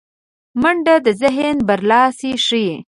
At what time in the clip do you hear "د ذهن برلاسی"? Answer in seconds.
1.05-2.31